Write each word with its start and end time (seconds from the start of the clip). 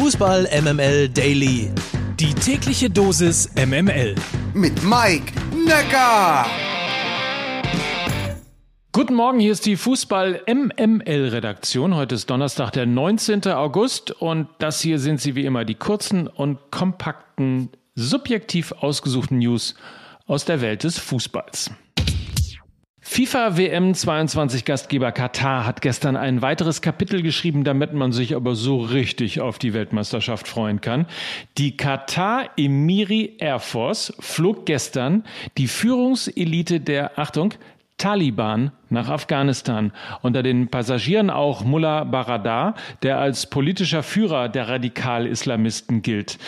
Fußball 0.00 0.48
MML 0.62 1.08
Daily. 1.08 1.72
Die 2.20 2.32
tägliche 2.32 2.88
Dosis 2.88 3.50
MML. 3.56 4.14
Mit 4.54 4.80
Mike 4.84 5.32
Necker. 5.66 6.46
Guten 8.92 9.14
Morgen, 9.16 9.40
hier 9.40 9.50
ist 9.50 9.66
die 9.66 9.74
Fußball 9.74 10.42
MML 10.46 11.30
Redaktion. 11.30 11.96
Heute 11.96 12.14
ist 12.14 12.30
Donnerstag, 12.30 12.70
der 12.70 12.86
19. 12.86 13.48
August 13.48 14.12
und 14.12 14.46
das 14.60 14.80
hier 14.80 15.00
sind 15.00 15.20
sie 15.20 15.34
wie 15.34 15.44
immer 15.44 15.64
die 15.64 15.74
kurzen 15.74 16.28
und 16.28 16.70
kompakten, 16.70 17.70
subjektiv 17.96 18.70
ausgesuchten 18.78 19.38
News 19.38 19.74
aus 20.28 20.44
der 20.44 20.60
Welt 20.60 20.84
des 20.84 20.96
Fußballs. 20.98 21.72
FIFA 23.10 23.56
WM 23.56 23.94
22 23.94 24.66
Gastgeber 24.66 25.12
Katar 25.12 25.64
hat 25.64 25.80
gestern 25.80 26.14
ein 26.14 26.42
weiteres 26.42 26.82
Kapitel 26.82 27.22
geschrieben, 27.22 27.64
damit 27.64 27.94
man 27.94 28.12
sich 28.12 28.36
aber 28.36 28.54
so 28.54 28.80
richtig 28.80 29.40
auf 29.40 29.58
die 29.58 29.72
Weltmeisterschaft 29.72 30.46
freuen 30.46 30.82
kann. 30.82 31.06
Die 31.56 31.74
Katar 31.74 32.50
Emiri 32.58 33.36
Air 33.38 33.60
Force 33.60 34.12
flog 34.20 34.66
gestern 34.66 35.24
die 35.56 35.68
Führungselite 35.68 36.80
der, 36.80 37.18
Achtung, 37.18 37.54
Taliban 37.98 38.70
nach 38.90 39.08
Afghanistan. 39.08 39.92
Unter 40.22 40.44
den 40.44 40.68
Passagieren 40.68 41.30
auch 41.30 41.64
Mullah 41.64 42.04
Baradar, 42.04 42.74
der 43.02 43.18
als 43.18 43.50
politischer 43.50 44.04
Führer 44.04 44.48
der 44.48 44.68
Radikal-Islamisten 44.68 46.00
gilt. 46.02 46.38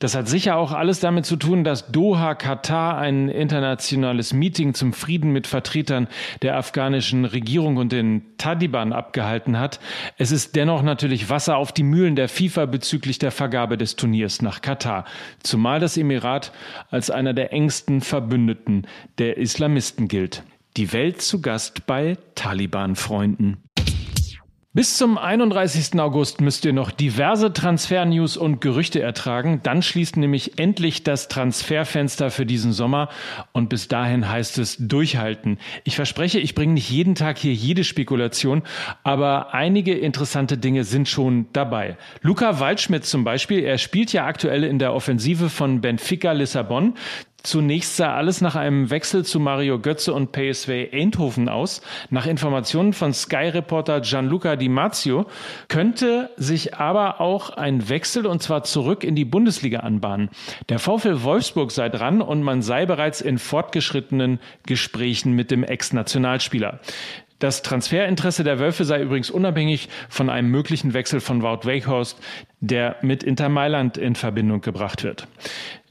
Das 0.00 0.16
hat 0.16 0.28
sicher 0.28 0.56
auch 0.56 0.72
alles 0.72 0.98
damit 1.00 1.24
zu 1.24 1.36
tun, 1.36 1.62
dass 1.62 1.90
Doha, 1.92 2.34
Katar 2.34 2.98
ein 2.98 3.28
internationales 3.28 4.32
Meeting 4.32 4.74
zum 4.74 4.92
Frieden 4.92 5.32
mit 5.32 5.46
Vertretern 5.46 6.08
der 6.42 6.56
afghanischen 6.56 7.24
Regierung 7.24 7.76
und 7.76 7.92
den 7.92 8.22
Taliban 8.36 8.92
abgehalten 8.92 9.58
hat. 9.58 9.80
Es 10.18 10.32
ist 10.32 10.56
dennoch 10.56 10.82
natürlich 10.82 11.30
Wasser 11.30 11.56
auf 11.56 11.72
die 11.72 11.84
Mühlen 11.84 12.16
der 12.16 12.28
FIFA 12.28 12.66
bezüglich 12.66 13.18
der 13.18 13.30
Vergabe 13.30 13.78
des 13.78 13.94
Turniers 13.94 14.42
nach 14.42 14.60
Katar. 14.60 15.04
Zumal 15.42 15.78
das 15.78 15.96
Emirat 15.96 16.52
als 16.90 17.10
einer 17.10 17.32
der 17.32 17.52
engsten 17.52 18.00
Verbündeten 18.00 18.86
der 19.18 19.38
Islamisten 19.38 20.08
gilt. 20.08 20.42
Die 20.76 20.92
Welt 20.92 21.22
zu 21.22 21.40
Gast 21.40 21.86
bei 21.86 22.18
Taliban-Freunden. 22.34 23.56
Bis 24.74 24.98
zum 24.98 25.16
31. 25.16 25.98
August 25.98 26.42
müsst 26.42 26.66
ihr 26.66 26.74
noch 26.74 26.90
diverse 26.90 27.50
Transfer-News 27.50 28.36
und 28.36 28.60
Gerüchte 28.60 29.00
ertragen. 29.00 29.60
Dann 29.62 29.80
schließt 29.80 30.18
nämlich 30.18 30.58
endlich 30.58 31.02
das 31.02 31.28
Transferfenster 31.28 32.30
für 32.30 32.44
diesen 32.44 32.72
Sommer. 32.72 33.08
Und 33.52 33.70
bis 33.70 33.88
dahin 33.88 34.28
heißt 34.28 34.58
es 34.58 34.76
durchhalten. 34.76 35.56
Ich 35.84 35.96
verspreche, 35.96 36.40
ich 36.40 36.54
bringe 36.54 36.74
nicht 36.74 36.90
jeden 36.90 37.14
Tag 37.14 37.38
hier 37.38 37.54
jede 37.54 37.84
Spekulation, 37.84 38.64
aber 39.02 39.54
einige 39.54 39.94
interessante 39.94 40.58
Dinge 40.58 40.84
sind 40.84 41.08
schon 41.08 41.46
dabei. 41.54 41.96
Luca 42.20 42.60
Waldschmidt 42.60 43.06
zum 43.06 43.24
Beispiel, 43.24 43.60
er 43.60 43.78
spielt 43.78 44.12
ja 44.12 44.26
aktuell 44.26 44.62
in 44.62 44.78
der 44.78 44.92
Offensive 44.92 45.48
von 45.48 45.80
Benfica 45.80 46.32
Lissabon. 46.32 46.96
Zunächst 47.46 47.96
sah 47.96 48.12
alles 48.12 48.40
nach 48.40 48.56
einem 48.56 48.90
Wechsel 48.90 49.24
zu 49.24 49.38
Mario 49.38 49.78
Götze 49.78 50.12
und 50.12 50.32
PSV 50.32 50.88
Eindhoven 50.92 51.48
aus. 51.48 51.80
Nach 52.10 52.26
Informationen 52.26 52.92
von 52.92 53.14
Sky-Reporter 53.14 54.00
Gianluca 54.00 54.56
Di 54.56 54.68
Marzio 54.68 55.26
könnte 55.68 56.30
sich 56.36 56.74
aber 56.74 57.20
auch 57.20 57.50
ein 57.50 57.88
Wechsel 57.88 58.26
und 58.26 58.42
zwar 58.42 58.64
zurück 58.64 59.04
in 59.04 59.14
die 59.14 59.24
Bundesliga 59.24 59.78
anbahnen. 59.78 60.30
Der 60.70 60.80
VfL 60.80 61.22
Wolfsburg 61.22 61.70
sei 61.70 61.88
dran 61.88 62.20
und 62.20 62.42
man 62.42 62.62
sei 62.62 62.84
bereits 62.84 63.20
in 63.20 63.38
fortgeschrittenen 63.38 64.40
Gesprächen 64.66 65.34
mit 65.34 65.52
dem 65.52 65.62
Ex-Nationalspieler. 65.62 66.80
Das 67.38 67.62
Transferinteresse 67.62 68.42
der 68.42 68.58
Wölfe 68.58 68.84
sei 68.84 69.02
übrigens 69.02 69.30
unabhängig 69.30 69.88
von 70.08 70.30
einem 70.30 70.50
möglichen 70.50 70.94
Wechsel 70.94 71.20
von 71.20 71.42
Wout 71.42 71.64
Weghorst, 71.64 72.18
der 72.60 72.96
mit 73.02 73.22
Inter 73.22 73.50
Mailand 73.50 73.98
in 73.98 74.16
Verbindung 74.16 74.62
gebracht 74.62 75.04
wird. 75.04 75.28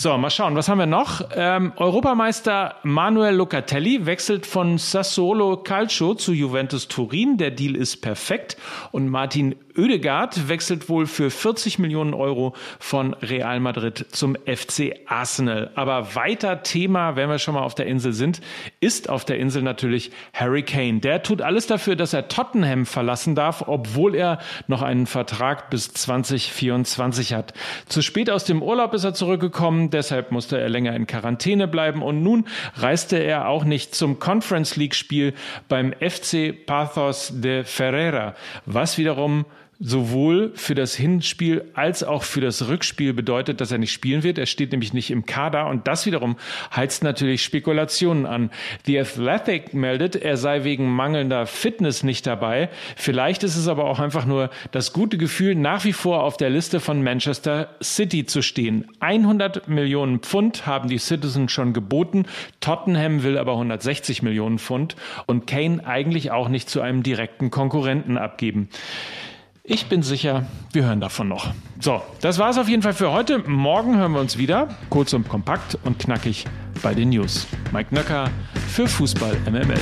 So, 0.00 0.16
mal 0.16 0.30
schauen, 0.30 0.54
was 0.54 0.68
haben 0.68 0.78
wir 0.78 0.86
noch? 0.86 1.22
Ähm, 1.34 1.72
Europameister 1.74 2.76
Manuel 2.84 3.34
Locatelli 3.34 4.06
wechselt 4.06 4.46
von 4.46 4.78
Sassuolo 4.78 5.56
Calcio 5.56 6.14
zu 6.14 6.32
Juventus 6.32 6.86
Turin. 6.86 7.36
Der 7.36 7.50
Deal 7.50 7.74
ist 7.74 7.96
perfekt. 7.96 8.56
Und 8.92 9.08
Martin 9.08 9.56
Oedegaard 9.78 10.48
wechselt 10.48 10.88
wohl 10.88 11.06
für 11.06 11.30
40 11.30 11.78
Millionen 11.78 12.14
Euro 12.14 12.54
von 12.78 13.14
Real 13.14 13.60
Madrid 13.60 14.06
zum 14.10 14.36
FC 14.46 14.96
Arsenal. 15.06 15.70
Aber 15.74 16.14
weiter 16.14 16.62
Thema, 16.62 17.16
wenn 17.16 17.28
wir 17.28 17.38
schon 17.38 17.54
mal 17.54 17.62
auf 17.62 17.74
der 17.74 17.86
Insel 17.86 18.12
sind, 18.12 18.40
ist 18.80 19.08
auf 19.08 19.24
der 19.24 19.38
Insel 19.38 19.62
natürlich 19.62 20.10
Harry 20.32 20.62
Kane. 20.62 21.00
Der 21.00 21.22
tut 21.22 21.42
alles 21.42 21.66
dafür, 21.66 21.96
dass 21.96 22.12
er 22.12 22.28
Tottenham 22.28 22.86
verlassen 22.86 23.34
darf, 23.34 23.64
obwohl 23.66 24.14
er 24.14 24.38
noch 24.66 24.82
einen 24.82 25.06
Vertrag 25.06 25.70
bis 25.70 25.92
2024 25.92 27.34
hat. 27.34 27.54
Zu 27.86 28.02
spät 28.02 28.30
aus 28.30 28.44
dem 28.44 28.62
Urlaub 28.62 28.94
ist 28.94 29.04
er 29.04 29.14
zurückgekommen 29.14 29.90
deshalb 29.90 30.32
musste 30.32 30.58
er 30.58 30.68
länger 30.68 30.94
in 30.94 31.06
Quarantäne 31.06 31.68
bleiben 31.68 32.02
und 32.02 32.22
nun 32.22 32.46
reiste 32.74 33.16
er 33.16 33.48
auch 33.48 33.64
nicht 33.64 33.94
zum 33.94 34.18
Conference 34.18 34.76
League 34.76 34.94
Spiel 34.94 35.34
beim 35.68 35.92
FC 35.92 36.54
Pathos 36.66 37.32
de 37.34 37.64
Ferreira, 37.64 38.34
was 38.66 38.98
wiederum 38.98 39.44
sowohl 39.80 40.50
für 40.54 40.74
das 40.74 40.94
Hinspiel 40.94 41.64
als 41.74 42.02
auch 42.02 42.24
für 42.24 42.40
das 42.40 42.68
Rückspiel 42.68 43.12
bedeutet, 43.12 43.60
dass 43.60 43.70
er 43.70 43.78
nicht 43.78 43.92
spielen 43.92 44.24
wird. 44.24 44.36
Er 44.36 44.46
steht 44.46 44.72
nämlich 44.72 44.92
nicht 44.92 45.10
im 45.10 45.24
Kader 45.24 45.68
und 45.68 45.86
das 45.86 46.04
wiederum 46.04 46.36
heizt 46.74 47.04
natürlich 47.04 47.44
Spekulationen 47.44 48.26
an. 48.26 48.50
The 48.86 48.98
Athletic 48.98 49.74
meldet, 49.74 50.16
er 50.16 50.36
sei 50.36 50.64
wegen 50.64 50.90
mangelnder 50.90 51.46
Fitness 51.46 52.02
nicht 52.02 52.26
dabei. 52.26 52.70
Vielleicht 52.96 53.44
ist 53.44 53.56
es 53.56 53.68
aber 53.68 53.84
auch 53.84 54.00
einfach 54.00 54.26
nur 54.26 54.50
das 54.72 54.92
gute 54.92 55.16
Gefühl, 55.16 55.54
nach 55.54 55.84
wie 55.84 55.92
vor 55.92 56.24
auf 56.24 56.36
der 56.36 56.50
Liste 56.50 56.80
von 56.80 57.02
Manchester 57.02 57.68
City 57.80 58.26
zu 58.26 58.42
stehen. 58.42 58.86
100 58.98 59.68
Millionen 59.68 60.20
Pfund 60.20 60.66
haben 60.66 60.88
die 60.88 60.98
Citizens 60.98 61.52
schon 61.52 61.72
geboten. 61.72 62.26
Tottenham 62.60 63.22
will 63.22 63.38
aber 63.38 63.52
160 63.52 64.22
Millionen 64.22 64.58
Pfund 64.58 64.96
und 65.26 65.46
Kane 65.46 65.86
eigentlich 65.86 66.32
auch 66.32 66.48
nicht 66.48 66.68
zu 66.68 66.80
einem 66.80 67.04
direkten 67.04 67.50
Konkurrenten 67.52 68.18
abgeben. 68.18 68.68
Ich 69.70 69.84
bin 69.84 70.02
sicher, 70.02 70.46
wir 70.72 70.86
hören 70.86 70.98
davon 70.98 71.28
noch. 71.28 71.52
So, 71.78 72.00
das 72.22 72.38
war 72.38 72.48
es 72.48 72.56
auf 72.56 72.70
jeden 72.70 72.80
Fall 72.80 72.94
für 72.94 73.12
heute. 73.12 73.40
Morgen 73.40 73.98
hören 73.98 74.12
wir 74.12 74.20
uns 74.20 74.38
wieder, 74.38 74.68
kurz 74.88 75.12
und 75.12 75.28
kompakt 75.28 75.76
und 75.84 75.98
knackig 75.98 76.46
bei 76.82 76.94
den 76.94 77.10
News. 77.10 77.46
Mike 77.70 77.94
Nöcker 77.94 78.30
für 78.68 78.88
Fußball 78.88 79.36
MML. 79.44 79.76